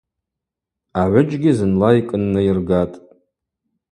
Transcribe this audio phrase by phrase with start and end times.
[1.01, 2.95] Агӏвыджьгьи зынла йкӏыннайыргатӏ.